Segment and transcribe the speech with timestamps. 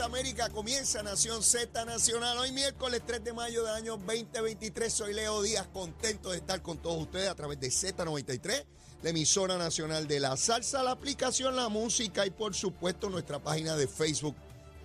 [0.00, 2.38] América, comienza Nación Z Nacional.
[2.38, 6.78] Hoy miércoles 3 de mayo del año 2023, soy Leo Díaz, contento de estar con
[6.78, 8.64] todos ustedes a través de Z93,
[9.02, 13.76] la emisora nacional de la salsa, la aplicación, la música y por supuesto nuestra página
[13.76, 14.34] de Facebook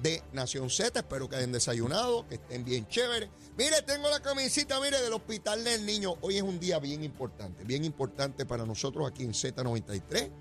[0.02, 1.00] de Nación Z.
[1.00, 3.30] Espero que hayan desayunado, que estén bien chéveres.
[3.58, 6.16] Mire, tengo la camisita, mire, del Hospital del Niño.
[6.22, 10.32] Hoy es un día bien importante, bien importante para nosotros aquí en Z93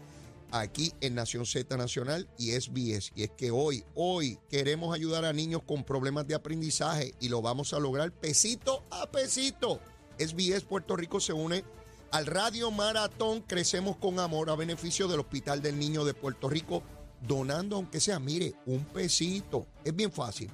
[0.50, 3.12] aquí en Nación Z Nacional y SBS.
[3.14, 7.42] Y es que hoy, hoy queremos ayudar a niños con problemas de aprendizaje y lo
[7.42, 9.80] vamos a lograr pesito a pesito.
[10.18, 11.64] SBS Puerto Rico se une
[12.10, 16.82] al Radio Maratón Crecemos con Amor a beneficio del Hospital del Niño de Puerto Rico,
[17.26, 19.66] donando aunque sea, mire, un pesito.
[19.84, 20.50] Es bien fácil.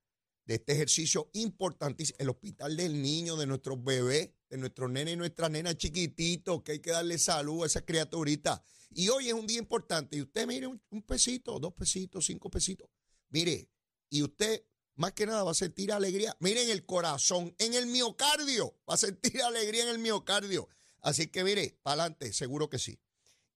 [0.45, 5.17] de este ejercicio importantísimo, el hospital del niño, de nuestros bebés, de nuestros nenes y
[5.17, 8.61] nuestras nenas chiquititos, que hay que darle salud a esas criaturitas.
[8.91, 12.51] Y hoy es un día importante y usted mire un, un pesito, dos pesitos, cinco
[12.51, 12.89] pesitos.
[13.31, 13.69] Mire,
[14.11, 14.65] y usted
[14.97, 16.37] más que nada va a sentir alegría.
[16.41, 20.69] Miren el corazón, en el miocardio, va a sentir alegría en el miocardio.
[21.01, 22.99] Así que mire, para adelante, seguro que sí.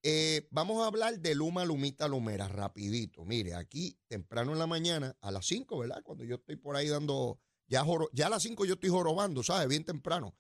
[0.03, 3.25] Eh, vamos a hablar de Luma, Lumita, Lumera, rapidito.
[3.25, 6.03] Mire, aquí temprano en la mañana, a las 5, ¿verdad?
[6.05, 9.43] Cuando yo estoy por ahí dando, ya, joro, ya a las 5 yo estoy jorobando,
[9.43, 9.67] ¿sabes?
[9.69, 10.37] Bien temprano.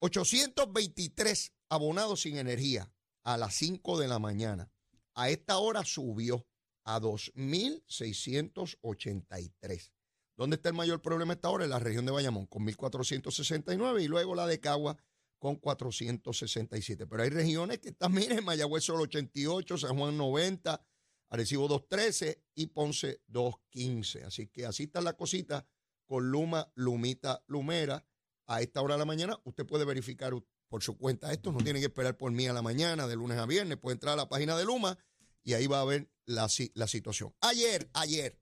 [0.00, 2.90] 823 abonados sin energía
[3.22, 4.72] a las 5 de la mañana.
[5.14, 6.46] A esta hora subió
[6.84, 9.92] a 2.683.
[10.36, 11.62] ¿Dónde está el mayor problema esta hora?
[11.64, 14.96] En la región de Bayamón, con 1.469 y luego la de Cagua
[15.44, 17.06] con 467.
[17.06, 20.82] Pero hay regiones que están, miren, Mayagüez solo 88, San Juan 90,
[21.28, 24.24] Arecibo 213 y Ponce 215.
[24.24, 25.68] Así que así está la cosita
[26.06, 28.06] con Luma, Lumita, Lumera.
[28.46, 30.32] A esta hora de la mañana usted puede verificar
[30.68, 33.36] por su cuenta esto, no tiene que esperar por mí a la mañana, de lunes
[33.36, 34.98] a viernes, puede entrar a la página de Luma
[35.42, 37.34] y ahí va a ver la, la situación.
[37.42, 38.38] Ayer, ayer,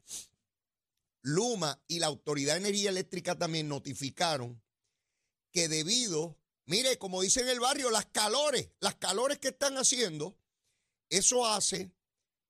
[1.21, 4.63] Luma y la Autoridad de Energía Eléctrica también notificaron
[5.51, 10.39] que debido Mire, como dice en el barrio, las calores, las calores que están haciendo,
[11.09, 11.93] eso hace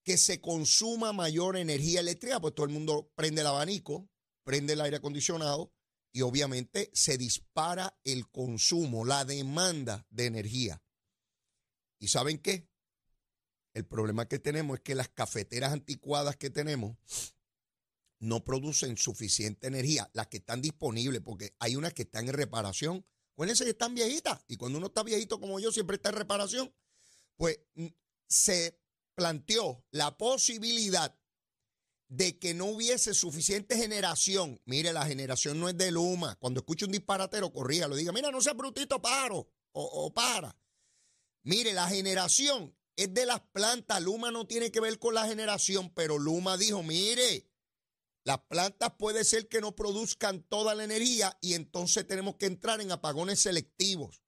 [0.02, 4.08] que se consuma mayor energía eléctrica, pues todo el mundo prende el abanico,
[4.44, 5.72] prende el aire acondicionado
[6.12, 10.82] y obviamente se dispara el consumo, la demanda de energía.
[11.98, 12.68] ¿Y saben qué?
[13.74, 16.96] El problema que tenemos es que las cafeteras anticuadas que tenemos
[18.18, 23.06] no producen suficiente energía, las que están disponibles, porque hay unas que están en reparación
[23.32, 26.74] Acuérdense que están viejitas y cuando uno está viejito como yo siempre está en reparación.
[27.36, 27.86] Pues mm,
[28.28, 28.78] se
[29.14, 31.16] planteó la posibilidad
[32.08, 34.60] de que no hubiese suficiente generación.
[34.66, 36.36] Mire, la generación no es de Luma.
[36.36, 40.54] Cuando escuche un disparatero, corría, lo diga, mira, no sea brutito, paro o, o para.
[41.42, 44.02] Mire, la generación es de las plantas.
[44.02, 47.46] Luma no tiene que ver con la generación, pero Luma dijo, mire,
[48.24, 52.80] las plantas puede ser que no produzcan toda la energía y entonces tenemos que entrar
[52.80, 54.22] en apagones selectivos.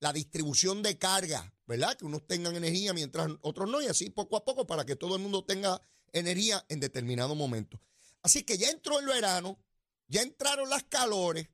[0.00, 1.96] La distribución de carga, ¿verdad?
[1.96, 5.16] Que unos tengan energía mientras otros no y así poco a poco para que todo
[5.16, 5.82] el mundo tenga
[6.12, 7.78] energía en determinado momento.
[8.22, 9.62] Así que ya entró el verano,
[10.08, 11.48] ya entraron las calores,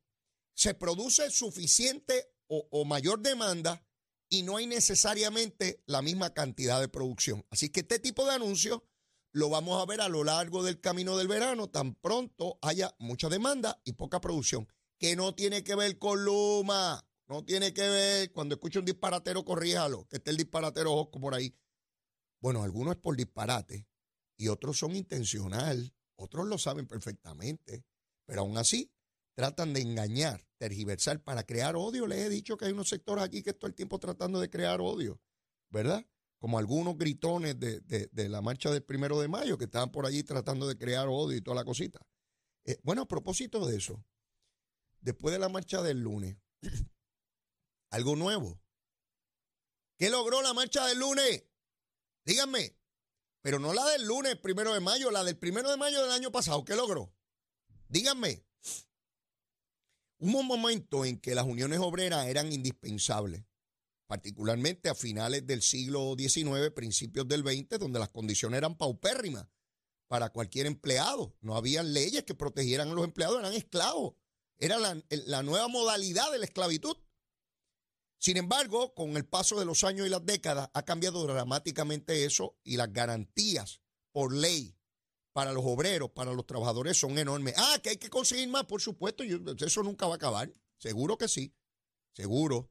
[0.54, 3.84] se produce suficiente o, o mayor demanda
[4.28, 7.44] y no hay necesariamente la misma cantidad de producción.
[7.50, 8.82] Así que este tipo de anuncios
[9.36, 13.28] lo vamos a ver a lo largo del camino del verano, tan pronto haya mucha
[13.28, 14.66] demanda y poca producción,
[14.98, 19.44] que no tiene que ver con Luma, no tiene que ver, cuando escuche un disparatero,
[19.44, 21.54] corríjalo, que esté el disparatero Josco por ahí.
[22.40, 23.86] Bueno, algunos es por disparate
[24.38, 27.84] y otros son intencional, otros lo saben perfectamente,
[28.24, 28.90] pero aún así
[29.34, 32.06] tratan de engañar, tergiversar para crear odio.
[32.06, 34.80] Les he dicho que hay unos sectores aquí que todo el tiempo tratando de crear
[34.80, 35.20] odio,
[35.68, 36.06] ¿verdad?
[36.38, 40.68] Como algunos gritones de, la marcha del primero de mayo que estaban por allí tratando
[40.68, 42.06] de crear odio y toda la cosita.
[42.64, 44.04] Eh, bueno, a propósito de eso,
[45.00, 46.36] después de la marcha del lunes,
[47.90, 48.60] algo nuevo.
[49.96, 51.44] ¿Qué logró la marcha del lunes?
[52.24, 52.76] Díganme.
[53.40, 56.32] Pero no la del lunes, primero de mayo, la del primero de mayo del año
[56.32, 56.64] pasado.
[56.64, 57.14] ¿Qué logró?
[57.88, 58.44] Díganme.
[60.18, 63.44] Hubo un momento en que las uniones obreras eran indispensables,
[64.06, 69.48] particularmente a finales del siglo XIX, principios del XX, donde las condiciones eran paupérrimas
[70.06, 71.36] para cualquier empleado.
[71.40, 74.14] No había leyes que protegieran a los empleados, eran esclavos.
[74.58, 76.96] Era la, nueva modalidad de la esclavitud.
[78.18, 82.56] Sin embargo, con el paso de los años y las décadas, ha cambiado dramáticamente eso
[82.64, 83.82] y las garantías
[84.12, 84.74] por ley
[85.32, 87.54] para los obreros, para los trabajadores son enormes.
[87.58, 90.50] Ah, que hay que conseguir más, por supuesto, eso nunca va a acabar.
[90.78, 91.54] Seguro que sí,
[92.14, 92.70] seguro.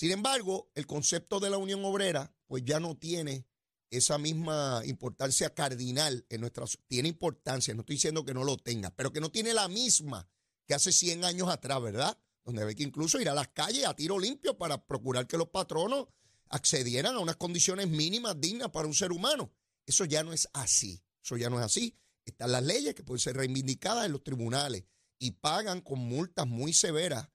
[0.00, 3.46] Sin embargo, el concepto de la unión obrera, pues ya no tiene
[3.90, 6.78] esa misma importancia cardinal en nuestras.
[6.86, 10.26] Tiene importancia, no estoy diciendo que no lo tenga, pero que no tiene la misma
[10.66, 12.16] que hace 100 años atrás, ¿verdad?
[12.44, 15.50] Donde hay que incluso ir a las calles a tiro limpio para procurar que los
[15.50, 16.06] patronos
[16.48, 19.52] accedieran a unas condiciones mínimas dignas para un ser humano.
[19.84, 21.04] Eso ya no es así.
[21.22, 21.94] Eso ya no es así.
[22.24, 24.82] Están las leyes que pueden ser reivindicadas en los tribunales
[25.18, 27.28] y pagan con multas muy severas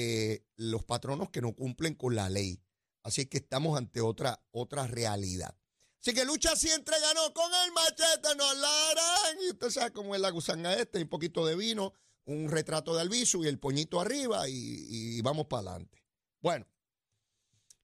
[0.00, 2.62] eh, los patronos que no cumplen con la ley.
[3.02, 5.58] Así que estamos ante otra, otra realidad.
[6.00, 9.38] Así que lucha siempre ganó con el machete, no la harán.
[9.44, 11.94] Y usted sabe cómo es la gusanga este, un poquito de vino,
[12.26, 16.00] un retrato de Albizu y el poñito arriba y, y vamos para adelante.
[16.40, 16.64] Bueno,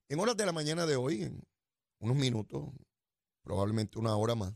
[0.08, 1.42] en horas de la mañana de hoy, en
[1.98, 2.68] unos minutos,
[3.42, 4.54] probablemente una hora más,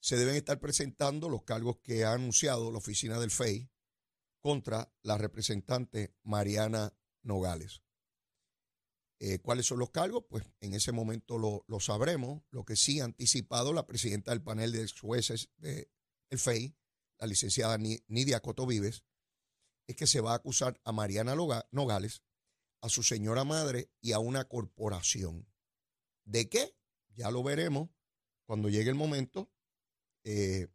[0.00, 3.71] se deben estar presentando los cargos que ha anunciado la oficina del FEI
[4.42, 7.82] contra la representante Mariana Nogales.
[9.20, 10.24] Eh, ¿Cuáles son los cargos?
[10.28, 12.42] Pues en ese momento lo, sabremos.
[12.50, 15.88] Lo que sí ha anticipado la presidenta del panel de jueces del
[16.30, 16.76] FEI,
[17.18, 19.04] la licenciada Nidia Coto Vives,
[19.86, 21.36] es que se va a acusar a Mariana
[21.70, 22.24] Nogales,
[22.80, 25.48] a su señora madre y a una corporación.
[26.24, 26.76] ¿De qué?
[27.14, 27.90] Ya lo veremos
[28.44, 29.52] cuando llegue el momento
[30.24, 30.66] eh,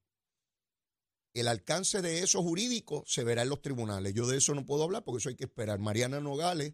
[1.40, 4.14] el alcance de eso jurídico se verá en los tribunales.
[4.14, 5.80] Yo de eso no puedo hablar porque eso hay que esperar.
[5.80, 6.74] Mariana Nogales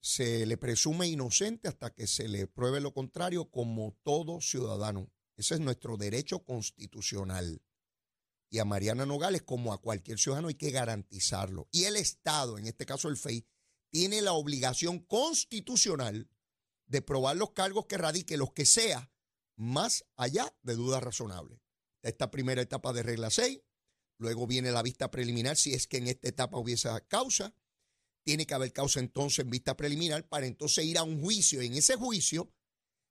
[0.00, 5.10] se le presume inocente hasta que se le pruebe lo contrario como todo ciudadano.
[5.36, 7.62] Ese es nuestro derecho constitucional.
[8.48, 11.68] Y a Mariana Nogales, como a cualquier ciudadano, hay que garantizarlo.
[11.72, 13.46] Y el Estado, en este caso el FEI,
[13.90, 16.28] tiene la obligación constitucional
[16.86, 19.10] de probar los cargos que radique, los que sea,
[19.56, 21.65] más allá de dudas razonables.
[22.08, 23.60] Esta primera etapa de regla 6,
[24.18, 27.54] luego viene la vista preliminar, si es que en esta etapa hubiese causa,
[28.24, 31.60] tiene que haber causa entonces en vista preliminar para entonces ir a un juicio.
[31.60, 32.52] En ese juicio,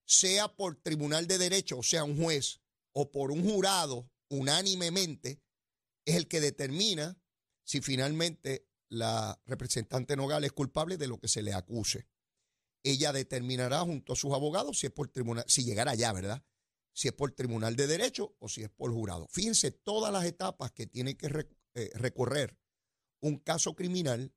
[0.05, 5.41] sea por tribunal de derecho, o sea, un juez, o por un jurado unánimemente,
[6.05, 7.17] es el que determina
[7.63, 12.07] si finalmente la representante Nogal es culpable de lo que se le acuse
[12.85, 16.43] ella determinará junto a sus abogados si es por tribunal, si llegara allá, ¿verdad?
[16.95, 19.27] Si es por tribunal de derecho o si es por jurado.
[19.29, 21.27] Fíjense todas las etapas que tiene que
[21.73, 22.57] eh, recorrer
[23.19, 24.33] un caso criminal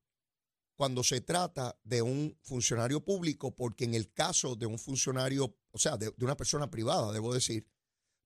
[0.75, 5.77] cuando se trata de un funcionario público, porque en el caso de un funcionario, o
[5.77, 7.65] sea, de, una persona privada, debo decir,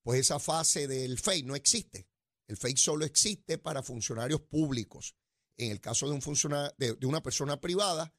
[0.02, 2.08] pues esa fase del FEI no existe.
[2.48, 5.16] El FEI solo existe para funcionarios públicos.
[5.58, 6.22] En el caso de, un
[6.78, 8.14] de una persona privada,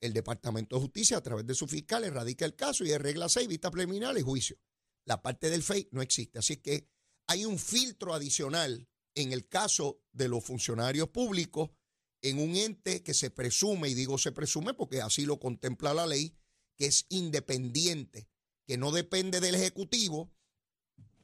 [0.00, 3.28] el Departamento de Justicia, a través de su fiscal, erradica el caso y de regla
[3.28, 4.56] 6, vista preliminar y juicio.
[5.10, 6.38] La parte del FEI no existe.
[6.38, 6.88] Así que
[7.26, 11.70] hay un filtro adicional en el caso de los funcionarios públicos
[12.22, 16.06] en un ente que se presume, y digo se presume porque así lo contempla la
[16.06, 16.36] ley,
[16.76, 18.28] que es independiente,
[18.68, 20.32] que no depende del Ejecutivo,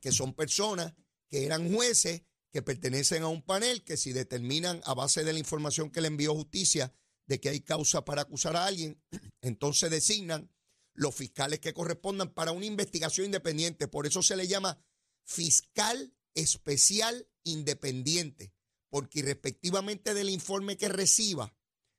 [0.01, 0.93] que son personas
[1.29, 5.39] que eran jueces, que pertenecen a un panel, que si determinan a base de la
[5.39, 6.93] información que le envió justicia
[7.27, 9.01] de que hay causa para acusar a alguien,
[9.43, 10.51] entonces designan
[10.97, 13.89] los fiscales que correspondan para una investigación independiente.
[13.89, 14.79] Por eso se le llama
[15.25, 18.53] fiscal especial independiente,
[18.89, 21.55] porque irrespectivamente del informe que reciba,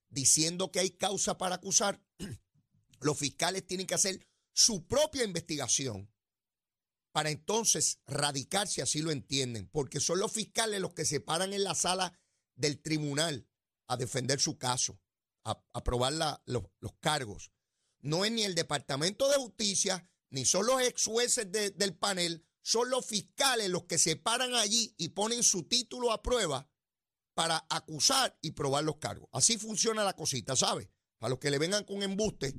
[0.09, 2.03] diciendo que hay causa para acusar,
[2.99, 6.11] los fiscales tienen que hacer su propia investigación
[7.11, 11.53] para entonces radicar si así lo entienden, porque son los fiscales los que se paran
[11.53, 12.19] en la sala
[12.55, 13.47] del tribunal
[13.87, 14.99] a defender su caso,
[15.43, 16.63] a, probar los,
[16.99, 17.51] cargos.
[18.01, 22.89] No es ni el Departamento de Justicia, ni son los ex jueces del panel, son
[22.89, 26.69] los fiscales los que se paran allí y ponen su título a prueba
[27.33, 29.29] para acusar y probar los cargos.
[29.31, 30.89] Así funciona la cosita, ¿sabe?
[31.17, 32.53] Para los que le vengan con embuste,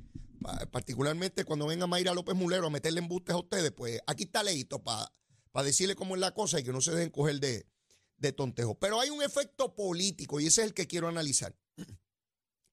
[0.71, 4.83] particularmente cuando venga Mayra López Mulero a meterle embustes a ustedes, pues aquí está leíto
[4.83, 5.11] para
[5.63, 7.67] decirle cómo es la cosa y que no se dejen coger de,
[8.17, 8.79] de tontejo.
[8.79, 11.55] Pero hay un efecto político y ese es el que quiero analizar.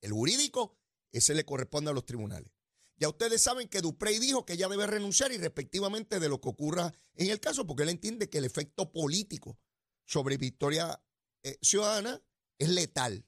[0.00, 0.78] El jurídico,
[1.12, 2.50] ese le corresponde a los tribunales.
[2.96, 6.48] Ya ustedes saben que Duprey dijo que ella debe renunciar y respectivamente de lo que
[6.48, 9.58] ocurra en el caso, porque él entiende que el efecto político
[10.04, 11.02] sobre Victoria
[11.42, 12.22] eh, Ciudadana
[12.58, 13.26] es letal,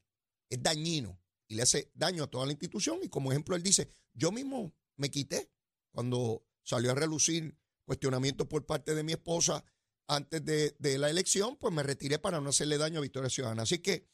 [0.48, 3.00] es dañino y le hace daño a toda la institución.
[3.02, 5.50] Y como ejemplo, él dice, yo mismo me quité
[5.90, 9.64] cuando salió a relucir cuestionamientos por parte de mi esposa
[10.08, 13.62] antes de, la elección, pues me retiré para no hacerle daño a Victoria Ciudadana.
[13.62, 14.08] Así que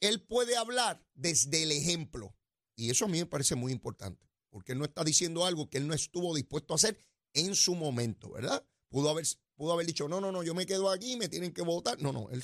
[0.00, 2.36] él puede hablar desde el ejemplo.
[2.76, 5.78] Y eso a mí me parece muy importante, porque él no está diciendo algo que
[5.78, 6.98] él no estuvo dispuesto a hacer
[7.32, 8.62] en su momento, ¿verdad?
[8.90, 11.62] Pudo haber, pudo haber dicho, no, no, no, yo me quedo aquí, me tienen que
[11.62, 12.00] votar.
[12.02, 12.42] No, no, él,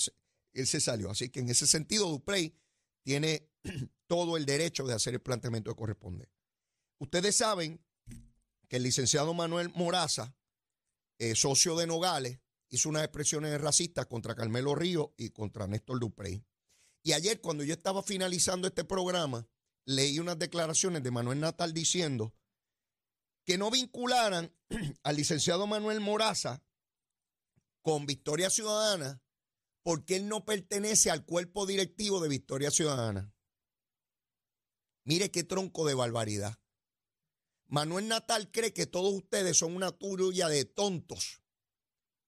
[0.55, 1.11] él se salió.
[1.11, 2.55] Así que en ese sentido, Duprey
[3.03, 3.47] tiene
[4.07, 6.31] todo el derecho de hacer el planteamiento que corresponde.
[6.99, 7.79] Ustedes saben
[8.69, 10.35] que el licenciado Manuel Moraza,
[11.19, 16.43] eh, socio de Nogales, hizo unas expresiones racistas contra Carmelo Río y contra Néstor Duprey.
[17.03, 19.47] Y ayer, cuando yo estaba finalizando este programa,
[19.89, 22.35] leí unas declaraciones de Manuel Natal diciendo
[23.47, 24.55] que no vincularan
[25.03, 26.63] al licenciado Manuel Moraza
[27.81, 29.23] con Victoria Ciudadana
[29.83, 33.33] porque él no pertenece al cuerpo directivo de Victoria Ciudadana.
[35.05, 36.59] Mire qué tronco de barbaridad.
[37.67, 41.41] Manuel Natal cree que todos ustedes son una turulla de tontos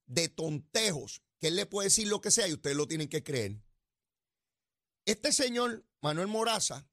[0.07, 3.23] de tontejos, que él le puede decir lo que sea y ustedes lo tienen que
[3.23, 3.63] creer.
[5.05, 6.90] Este señor, Manuel Moraza,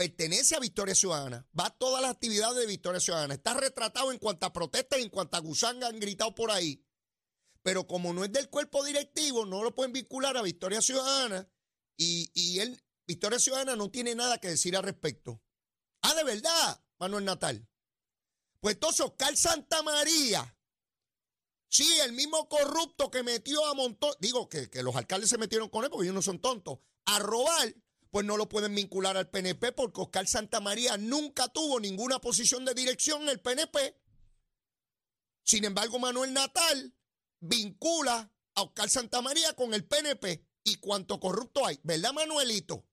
[0.00, 4.16] pertenece a Victoria Ciudadana, va a todas las actividades de Victoria Ciudadana, está retratado en
[4.16, 6.82] cuantas protestas en cuantas gusanga han gritado por ahí.
[7.62, 11.46] Pero como no es del cuerpo directivo, no lo pueden vincular a Victoria Ciudadana
[11.98, 15.42] y, y él, Victoria Ciudadana no tiene nada que decir al respecto.
[16.00, 17.68] Ah, de verdad, Manuel Natal.
[18.58, 20.56] Pues entonces Oscar Santa María,
[21.68, 25.84] Sí, el mismo corrupto que metió a montón, digo que, los alcaldes se metieron con
[25.84, 27.74] él porque ellos no son tontos, a robar,
[28.10, 32.74] pues no lo pueden vincular al PNP porque Oscar Santamaría nunca tuvo ninguna posición de
[32.74, 33.96] dirección en el PNP.
[35.44, 36.94] Sin embargo, Manuel Natal
[37.40, 40.46] vincula a Oscar Santamaría con el PNP.
[40.62, 41.80] ¿Y cuánto corrupto hay?
[41.82, 42.86] ¿Verdad, Manuelito?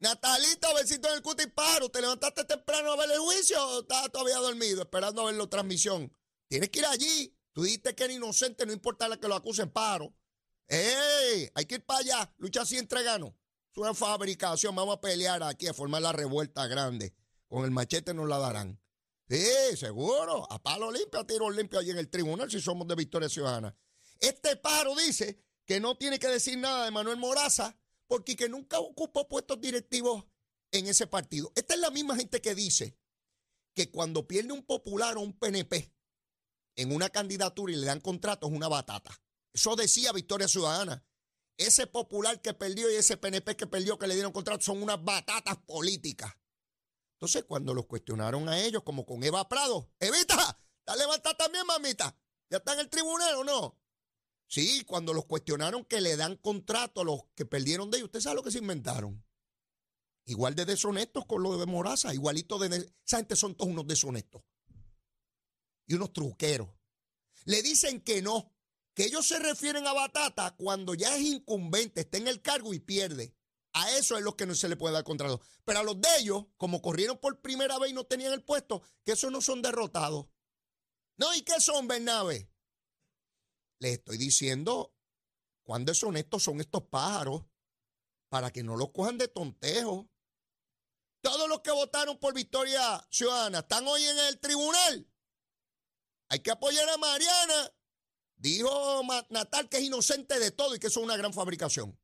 [0.00, 1.88] Natalita, besito en el cuti paro.
[1.90, 6.12] ¿Te levantaste temprano a ver el juicio o todavía dormido esperando a ver la transmisión?
[6.48, 9.70] Tienes que ir allí Tú dijiste que era inocente, no importa la que lo acusen,
[9.70, 10.14] paro.
[10.68, 11.50] ¡Ey!
[11.54, 13.02] Hay que ir para allá, lucha así entre
[13.72, 17.14] Es una fabricación, vamos a pelear aquí, a formar la revuelta grande.
[17.48, 18.80] Con el machete nos la darán.
[19.28, 20.50] Sí, seguro.
[20.50, 23.76] A palo limpio, a tiro limpio allí en el tribunal si somos de Victoria Ciudadana.
[24.18, 28.80] Este paro dice que no tiene que decir nada de Manuel Moraza porque que nunca
[28.80, 30.24] ocupó puestos directivos
[30.72, 31.52] en ese partido.
[31.54, 32.98] Esta es la misma gente que dice
[33.74, 35.94] que cuando pierde un popular o un PNP,
[36.76, 39.10] en una candidatura y le dan contrato es una batata.
[39.52, 41.04] Eso decía Victoria Ciudadana.
[41.60, 45.04] Ese popular que perdió y ese PNP que perdió que le dieron contrato son unas
[45.04, 46.34] batatas políticas.
[47.16, 52.16] Entonces, cuando los cuestionaron a ellos, como con Eva Prado, Evita, ¿está levantada también, mamita?
[52.48, 53.78] ¿Ya está en el tribunal o no?
[54.46, 58.22] Sí, cuando los cuestionaron que le dan contrato a los que perdieron de ellos, ¿usted
[58.22, 59.22] sabe lo que se inventaron?
[60.24, 62.90] Igual de deshonestos con lo de Moraza, igualito de...
[63.04, 64.42] Esa gente son todos unos deshonestos
[65.86, 66.70] y unos truqueros.
[67.44, 68.50] Le dicen que no,
[69.00, 72.80] que ellos se refieren a Batata cuando ya es incumbente, está en el cargo y
[72.80, 73.34] pierde.
[73.72, 75.40] A eso es lo que no se le puede dar contrato.
[75.64, 78.82] Pero a los de ellos, como corrieron por primera vez y no tenían el puesto,
[79.02, 80.26] que esos no son derrotados.
[81.16, 82.52] No, ¿y qué son, Bernabe?
[83.78, 84.94] Les estoy diciendo
[85.62, 87.46] cuán deshonestos son estos pájaros
[88.28, 90.10] para que no los cojan de tontejo.
[91.22, 95.10] Todos los que votaron por Victoria Ciudadana están hoy en el tribunal
[96.30, 97.72] hay que apoyar a Mariana.
[98.40, 101.98] Dijo Natal que es inocente de todo y que eso es una gran fabricación.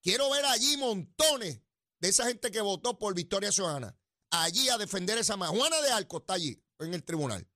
[0.00, 1.60] Quiero ver allí montones
[2.00, 3.94] de esa gente que votó por Victoria Ciudadana.
[4.30, 5.50] Allí a defender esa más.
[5.50, 7.46] Juana de Arco está allí en el tribunal.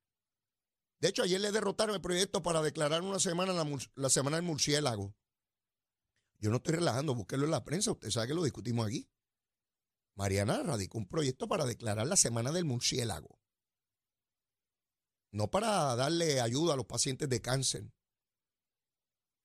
[1.01, 4.45] De hecho, ayer le derrotaron el proyecto para declarar una semana la, la semana del
[4.45, 5.17] murciélago.
[6.39, 9.09] Yo no estoy relajando, búsquelo en la prensa, usted sabe que lo discutimos aquí.
[10.15, 13.39] Mariana radicó un proyecto para declarar la semana del murciélago.
[15.37, 17.93] No para darle ayuda a los pacientes de cáncer,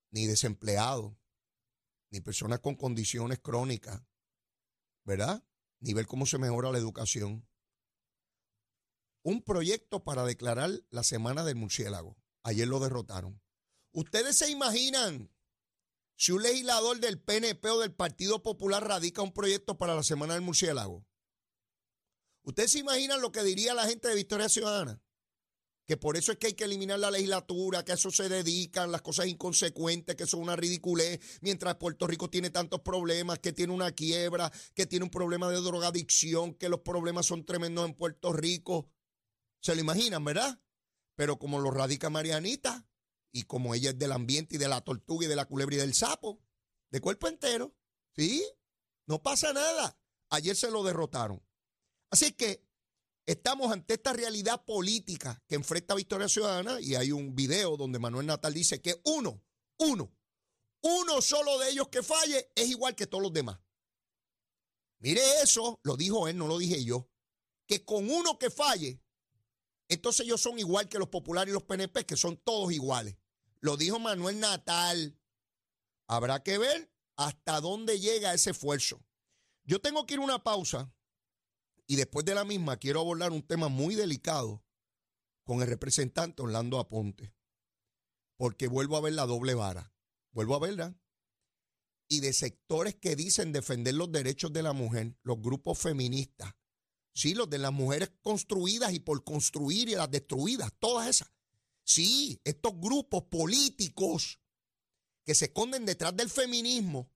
[0.10, 1.18] ni desempleados,
[2.12, 4.02] ni personas con condiciones crónicas,
[5.04, 5.44] ¿verdad?
[5.82, 7.46] Ni ver cómo se mejora la educación.
[9.22, 12.16] Un proyecto para declarar la semana del murciélago.
[12.44, 13.42] Ayer lo derrotaron.
[13.92, 15.30] ¿Ustedes se imaginan
[16.16, 20.36] si un legislador del PNP o del Partido Popular radica un proyecto para la Semana
[20.36, 21.06] del Murciélago,
[22.44, 25.02] ¿ustedes se imaginan lo que diría la gente de Victoria Ciudadana?
[25.86, 28.92] Que por eso es que hay que eliminar la legislatura, que a eso se dedican,
[28.92, 33.74] las cosas inconsecuentes, que son una ridiculez, mientras Puerto Rico tiene tantos problemas, que tiene
[33.74, 38.32] una quiebra, que tiene un problema de drogadicción, que los problemas son tremendos en Puerto
[38.32, 38.90] Rico.
[39.60, 40.62] ¿Se lo imaginan, verdad?
[41.16, 42.88] Pero como lo radica Marianita,
[43.32, 45.80] y como ella es del ambiente y de la tortuga y de la culebra y
[45.80, 46.42] del sapo,
[46.90, 47.74] de cuerpo entero,
[48.16, 48.44] ¿sí?
[49.08, 49.98] No pasa nada.
[50.30, 51.42] Ayer se lo derrotaron.
[52.10, 52.66] Así que
[53.26, 58.26] estamos ante esta realidad política que enfrenta Victoria Ciudadana y hay un video donde Manuel
[58.26, 59.42] Natal dice que uno,
[59.78, 60.12] uno,
[60.82, 63.60] uno solo de ellos que falle es igual que todos los demás.
[65.00, 67.10] Mire eso, lo dijo él, no lo dije yo,
[67.66, 69.02] que con uno que falle,
[69.88, 73.18] entonces ellos son igual que los populares y los PNP, que son todos iguales.
[73.60, 75.18] Lo dijo Manuel Natal.
[76.08, 79.04] Habrá que ver hasta dónde llega ese esfuerzo.
[79.64, 80.94] Yo tengo que ir a una pausa
[81.88, 84.64] y después de la misma quiero abordar un tema muy delicado
[85.44, 87.34] con el representante Orlando Aponte,
[88.38, 89.94] porque vuelvo a ver la doble vara,
[90.32, 90.98] vuelvo a verla,
[92.08, 96.54] y de sectores que dicen defender los derechos de la mujer, los grupos feministas,
[97.14, 101.32] sí, los de las mujeres construidas y por construir y las destruidas, todas esas.
[101.84, 104.40] Sí, estos grupos políticos
[105.26, 107.10] que se esconden detrás del feminismo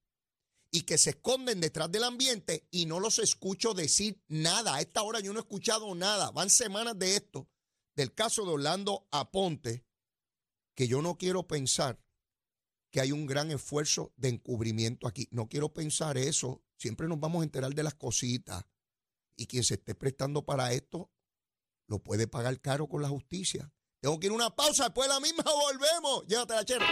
[0.76, 4.76] y que se esconden detrás del ambiente y no los escucho decir nada.
[4.76, 6.32] A esta hora yo no he escuchado nada.
[6.32, 7.48] Van semanas de esto,
[7.96, 9.86] del caso de Orlando Aponte,
[10.76, 12.04] que yo no quiero pensar
[12.92, 15.30] que hay un gran esfuerzo de encubrimiento aquí.
[15.32, 16.62] No quiero pensar eso.
[16.78, 18.66] Siempre nos vamos a enterar de las cositas.
[19.38, 21.10] Y quien se esté prestando para esto
[21.88, 23.72] lo puede pagar caro con la justicia.
[24.02, 26.28] Tengo que ir a una pausa, después de la misma volvemos.
[26.28, 26.86] Llévatela, chero.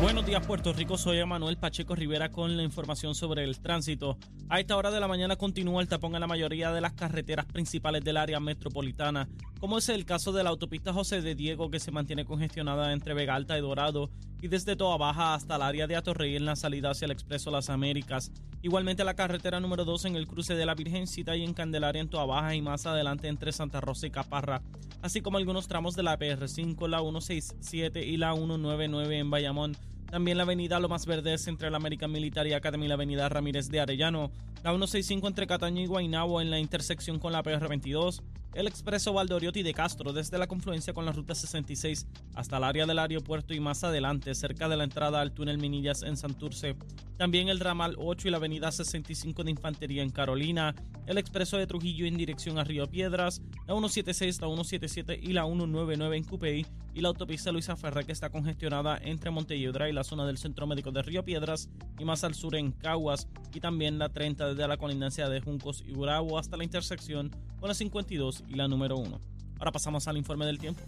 [0.00, 4.16] Buenos días Puerto Rico, soy Emanuel Pacheco Rivera con la información sobre el tránsito.
[4.48, 7.44] A esta hora de la mañana continúa el tapón en la mayoría de las carreteras
[7.44, 9.28] principales del área metropolitana,
[9.60, 13.12] como es el caso de la autopista José de Diego que se mantiene congestionada entre
[13.12, 14.08] Vega Alta y Dorado
[14.40, 17.50] y desde Toa Baja hasta el área de Atorrey en la salida hacia el Expreso
[17.50, 18.32] Las Américas.
[18.62, 22.08] Igualmente la carretera número 2 en el cruce de la Virgencita y en Candelaria en
[22.08, 24.62] Toa Baja y más adelante entre Santa Rosa y Caparra,
[25.02, 29.76] así como algunos tramos de la PR5, la 167 y la 199 en Bayamón
[30.10, 33.80] también la avenida Lomas Verdes entre la American Military Academy y la avenida Ramírez de
[33.80, 34.30] Arellano.
[34.62, 38.20] La 165 entre Cataño y Guaynabo en la intersección con la PR22
[38.54, 42.86] el expreso Valdoriotti de Castro desde la confluencia con la ruta 66 hasta el área
[42.86, 46.76] del aeropuerto y más adelante cerca de la entrada al túnel Minillas en Santurce.
[47.16, 50.74] También el ramal 8 y la avenida 65 de Infantería en Carolina,
[51.06, 55.44] el expreso de Trujillo en dirección a Río Piedras, la 176, la 177 y la
[55.44, 60.04] 199 en Cupey y la autopista Luisa Ferrer que está congestionada entre Montelledra y la
[60.04, 63.98] zona del Centro Médico de Río Piedras y más al sur en Caguas y también
[63.98, 68.39] la 30 desde la colindancia de Juncos y Gurabo hasta la intersección con la 52
[68.48, 69.20] y la número 1.
[69.58, 70.82] Ahora pasamos al informe del tiempo.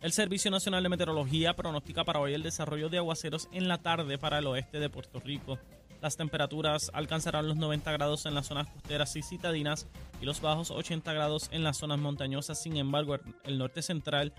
[0.00, 4.18] El Servicio Nacional de Meteorología pronostica para hoy el desarrollo de aguaceros en la tarde
[4.18, 5.58] para el oeste de Puerto Rico.
[6.00, 9.88] Las temperaturas alcanzarán los 90 grados en las zonas costeras y citadinas
[10.20, 12.62] y los bajos 80 grados en las zonas montañosas.
[12.62, 14.32] Sin embargo, el norte central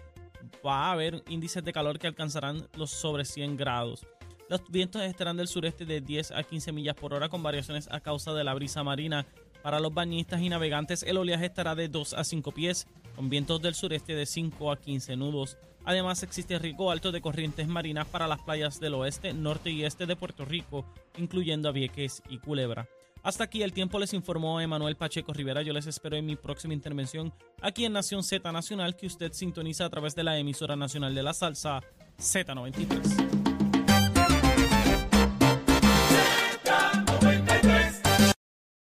[0.65, 4.05] va a haber índices de calor que alcanzarán los sobre 100 grados.
[4.49, 7.99] Los vientos estarán del sureste de 10 a 15 millas por hora con variaciones a
[7.99, 9.25] causa de la brisa marina
[9.61, 13.61] para los bañistas y navegantes, el oleaje estará de 2 a 5 pies, con vientos
[13.61, 15.57] del sureste de 5 a 15 nudos.
[15.85, 20.05] Además, existe riesgo alto de corrientes marinas para las playas del oeste, norte y este
[20.05, 20.85] de Puerto Rico,
[21.17, 22.87] incluyendo a Vieques y Culebra.
[23.23, 25.61] Hasta aquí el tiempo les informó Emanuel Pacheco Rivera.
[25.61, 29.85] Yo les espero en mi próxima intervención aquí en Nación Z Nacional, que usted sintoniza
[29.85, 31.81] a través de la emisora nacional de la salsa
[32.17, 33.36] Z93.